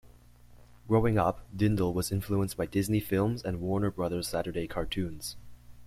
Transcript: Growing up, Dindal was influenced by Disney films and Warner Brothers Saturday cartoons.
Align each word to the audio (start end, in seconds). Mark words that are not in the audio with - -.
Growing 0.87 1.19
up, 1.19 1.45
Dindal 1.55 1.93
was 1.93 2.11
influenced 2.11 2.57
by 2.57 2.65
Disney 2.65 2.99
films 2.99 3.43
and 3.43 3.61
Warner 3.61 3.91
Brothers 3.91 4.27
Saturday 4.27 4.65
cartoons. 4.65 5.35